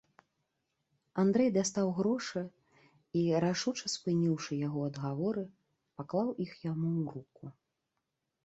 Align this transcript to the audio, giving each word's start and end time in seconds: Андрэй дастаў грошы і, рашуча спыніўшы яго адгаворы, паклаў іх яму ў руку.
Андрэй 1.23 1.49
дастаў 1.57 1.91
грошы 1.99 2.43
і, 2.43 3.21
рашуча 3.45 3.85
спыніўшы 3.95 4.53
яго 4.67 4.79
адгаворы, 4.89 5.43
паклаў 6.01 6.29
іх 6.47 6.51
яму 6.71 6.89
ў 6.99 7.15
руку. 7.15 7.43